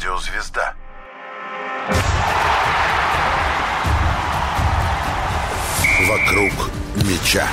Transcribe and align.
Радиозвезда. 0.00 0.74
Вокруг 6.08 6.52
меча. 7.04 7.46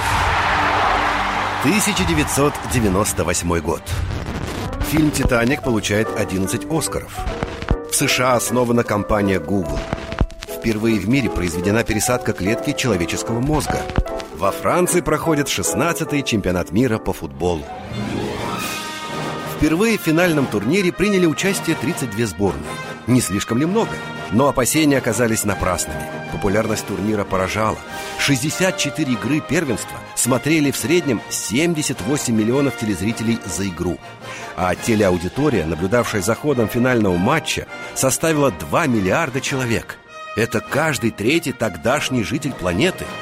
1998 1.64 3.60
год. 3.60 3.82
Фильм 4.90 5.12
«Титаник» 5.12 5.62
получает 5.62 6.08
11 6.18 6.72
Оскаров. 6.72 7.18
В 7.92 7.96
США 7.96 8.36
основана 8.36 8.86
компания 8.86 9.40
Google. 9.40 9.80
Впервые 10.48 11.00
в 11.02 11.10
мире 11.10 11.30
произведена 11.30 11.84
пересадка 11.84 12.32
клетки 12.32 12.72
человеческого 12.72 13.42
мозга. 13.42 13.82
Во 14.38 14.52
Франции 14.52 15.02
проходит 15.02 15.48
16-й 15.48 16.24
чемпионат 16.24 16.72
мира 16.72 16.98
по 16.98 17.12
футболу. 17.12 17.66
Впервые 19.58 19.98
в 19.98 20.02
финальном 20.02 20.46
турнире 20.46 20.92
приняли 20.92 21.26
участие 21.26 21.76
32 21.76 22.28
сборные. 22.28 22.64
Не 23.08 23.22
слишком 23.22 23.58
ли 23.58 23.66
много? 23.66 23.90
Но 24.32 24.50
опасения 24.50 25.00
оказались 25.00 25.46
напрасными. 25.46 26.04
Популярность 26.32 26.86
турнира 26.86 27.24
поражала. 27.24 27.78
64 28.20 29.14
игры 29.14 29.42
первенства 29.42 29.98
смотрели 30.14 30.70
в 30.70 30.78
среднем 30.78 31.22
78 31.30 32.36
миллионов 32.36 32.78
телезрителей 32.78 33.40
за 33.46 33.68
игру. 33.68 33.98
А 34.56 34.76
телеаудитория, 34.76 35.66
наблюдавшая 35.66 36.22
за 36.22 36.36
ходом 36.36 36.70
финального 36.70 37.18
матча, 37.18 37.66
составила 37.96 38.52
2 38.52 38.86
миллиарда 38.86 39.42
человек. 39.42 39.98
Это 40.36 40.60
каждый 40.60 41.10
третий 41.10 41.52
тогдашний 41.52 42.24
житель 42.24 42.54
планеты– 42.54 43.06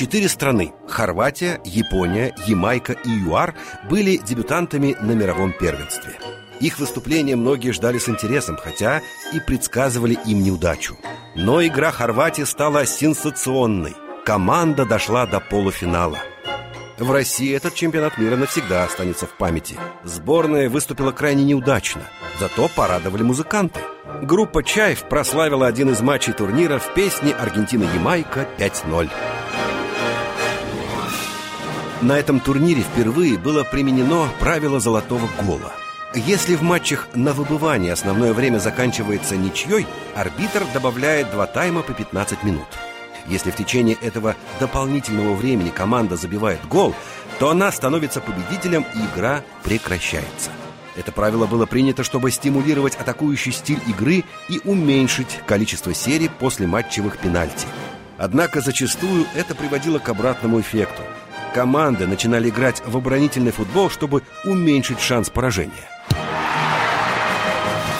Четыре 0.00 0.30
страны– 0.30 0.72
Хорватия, 0.88 1.60
Япония, 1.62 2.34
Ямайка 2.46 2.94
и 2.94 3.10
ЮАР– 3.10 3.54
были 3.90 4.16
дебютантами 4.16 4.96
на 4.98 5.12
мировом 5.12 5.52
первенстве. 5.52 6.14
Их 6.58 6.78
выступления 6.78 7.36
многие 7.36 7.72
ждали 7.72 7.98
с 7.98 8.08
интересом, 8.08 8.56
хотя 8.56 9.02
и 9.34 9.40
предсказывали 9.40 10.16
им 10.24 10.42
неудачу. 10.42 10.96
Но 11.36 11.62
игра 11.62 11.90
Хорватии 11.90 12.44
стала 12.44 12.86
сенсационной. 12.86 13.94
Команда 14.24 14.86
дошла 14.86 15.26
до 15.26 15.38
полуфинала. 15.38 16.16
В 16.98 17.12
России 17.12 17.54
этот 17.54 17.74
чемпионат 17.74 18.16
мира 18.16 18.36
навсегда 18.36 18.84
останется 18.84 19.26
в 19.26 19.36
памяти. 19.36 19.76
Сборная 20.02 20.70
выступила 20.70 21.12
крайне 21.12 21.44
неудачно, 21.44 22.04
зато 22.38 22.70
порадовали 22.74 23.22
музыканты. 23.22 23.80
Группа 24.22 24.64
«Чаев» 24.64 25.02
прославила 25.10 25.66
один 25.66 25.90
из 25.90 26.00
матчей 26.00 26.32
турнира 26.32 26.78
в 26.78 26.94
песне 26.94 27.34
«Аргентина-Ямайка 27.34 28.48
5-0». 28.56 29.10
На 32.02 32.18
этом 32.18 32.40
турнире 32.40 32.80
впервые 32.80 33.36
было 33.36 33.62
применено 33.62 34.26
правило 34.38 34.80
золотого 34.80 35.28
гола. 35.42 35.72
Если 36.14 36.54
в 36.54 36.62
матчах 36.62 37.08
на 37.14 37.34
выбывание 37.34 37.92
основное 37.92 38.32
время 38.32 38.58
заканчивается 38.58 39.36
ничьей, 39.36 39.86
арбитр 40.14 40.64
добавляет 40.72 41.30
два 41.30 41.46
тайма 41.46 41.82
по 41.82 41.92
15 41.92 42.42
минут. 42.42 42.66
Если 43.26 43.50
в 43.50 43.56
течение 43.56 43.96
этого 44.00 44.34
дополнительного 44.58 45.34
времени 45.34 45.68
команда 45.68 46.16
забивает 46.16 46.66
гол, 46.66 46.94
то 47.38 47.50
она 47.50 47.70
становится 47.70 48.22
победителем 48.22 48.86
и 48.94 48.98
игра 49.14 49.42
прекращается. 49.62 50.50
Это 50.96 51.12
правило 51.12 51.46
было 51.46 51.66
принято, 51.66 52.02
чтобы 52.02 52.30
стимулировать 52.30 52.96
атакующий 52.96 53.52
стиль 53.52 53.80
игры 53.86 54.24
и 54.48 54.58
уменьшить 54.64 55.40
количество 55.46 55.92
серий 55.92 56.30
после 56.30 56.66
матчевых 56.66 57.18
пенальти. 57.18 57.66
Однако 58.16 58.62
зачастую 58.62 59.26
это 59.34 59.54
приводило 59.54 59.98
к 59.98 60.08
обратному 60.08 60.60
эффекту– 60.60 61.02
команды 61.50 62.06
начинали 62.06 62.48
играть 62.48 62.82
в 62.86 62.96
оборонительный 62.96 63.52
футбол, 63.52 63.90
чтобы 63.90 64.22
уменьшить 64.44 65.00
шанс 65.00 65.28
поражения. 65.28 65.88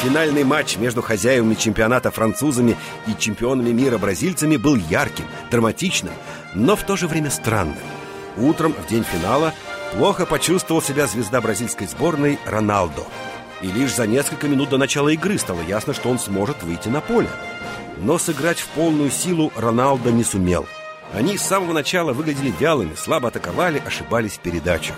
Финальный 0.02 0.44
матч 0.44 0.78
между 0.78 1.02
хозяевами 1.02 1.54
чемпионата 1.54 2.10
французами 2.10 2.76
и 3.06 3.14
чемпионами 3.18 3.70
мира 3.70 3.98
бразильцами 3.98 4.56
был 4.56 4.74
ярким, 4.74 5.26
драматичным, 5.50 6.14
но 6.54 6.74
в 6.74 6.84
то 6.84 6.96
же 6.96 7.06
время 7.06 7.30
странным. 7.30 7.76
Утром, 8.38 8.72
в 8.72 8.88
день 8.88 9.04
финала, 9.04 9.52
плохо 9.92 10.24
почувствовал 10.24 10.80
себя 10.80 11.06
звезда 11.06 11.42
бразильской 11.42 11.86
сборной 11.86 12.38
Роналдо. 12.46 13.04
И 13.60 13.66
лишь 13.66 13.94
за 13.94 14.06
несколько 14.06 14.48
минут 14.48 14.70
до 14.70 14.78
начала 14.78 15.10
игры 15.10 15.36
стало 15.36 15.60
ясно, 15.68 15.92
что 15.92 16.08
он 16.08 16.18
сможет 16.18 16.62
выйти 16.62 16.88
на 16.88 17.02
поле. 17.02 17.28
Но 17.98 18.16
сыграть 18.16 18.60
в 18.60 18.68
полную 18.68 19.10
силу 19.10 19.52
Роналдо 19.54 20.10
не 20.10 20.24
сумел– 20.24 20.66
они 21.12 21.36
с 21.36 21.42
самого 21.42 21.72
начала 21.72 22.12
выглядели 22.12 22.52
вялыми, 22.58 22.94
слабо 22.94 23.28
атаковали, 23.28 23.82
ошибались 23.84 24.34
в 24.34 24.40
передачах. 24.40 24.96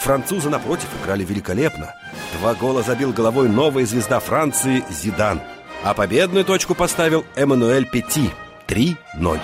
Французы, 0.00 0.50
напротив, 0.50 0.88
играли 1.02 1.24
великолепно. 1.24 1.94
Два 2.38 2.54
гола 2.54 2.82
забил 2.82 3.12
головой 3.12 3.48
новая 3.48 3.86
звезда 3.86 4.20
Франции 4.20 4.84
Зидан. 4.90 5.40
А 5.82 5.94
победную 5.94 6.44
точку 6.44 6.74
поставил 6.74 7.24
Эммануэль 7.36 7.86
Пети. 7.86 8.30
3-0. 8.66 9.40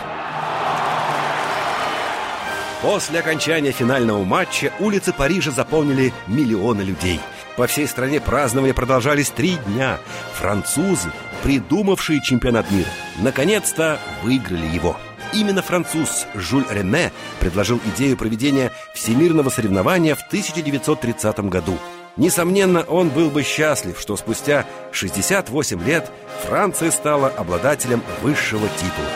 После 2.82 3.20
окончания 3.20 3.72
финального 3.72 4.24
матча 4.24 4.72
улицы 4.78 5.12
Парижа 5.12 5.50
заполнили 5.50 6.12
миллионы 6.26 6.80
людей. 6.82 7.20
По 7.56 7.66
всей 7.66 7.86
стране 7.86 8.20
празднования 8.20 8.72
продолжались 8.72 9.28
три 9.28 9.56
дня. 9.66 9.98
Французы, 10.34 11.12
придумавшие 11.42 12.22
чемпионат 12.22 12.70
мира, 12.70 12.88
наконец-то 13.18 13.98
выиграли 14.22 14.66
его. 14.66 14.96
Именно 15.32 15.62
француз 15.62 16.26
Жюль 16.34 16.64
Рене 16.70 17.12
предложил 17.38 17.80
идею 17.94 18.16
проведения 18.16 18.72
всемирного 18.94 19.50
соревнования 19.50 20.14
в 20.14 20.22
1930 20.26 21.40
году. 21.40 21.78
Несомненно, 22.16 22.82
он 22.82 23.08
был 23.10 23.30
бы 23.30 23.42
счастлив, 23.42 23.98
что 24.00 24.16
спустя 24.16 24.66
68 24.92 25.84
лет 25.84 26.10
Франция 26.44 26.90
стала 26.90 27.28
обладателем 27.28 28.02
высшего 28.22 28.68
титула. 28.68 29.08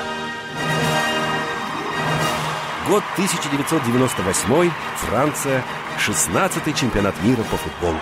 Год 2.89 3.03
1998, 3.15 4.71
Франция, 4.99 5.65
16-й 5.99 6.73
чемпионат 6.75 7.15
мира 7.23 7.43
по 7.51 7.57
футболу. 7.57 7.99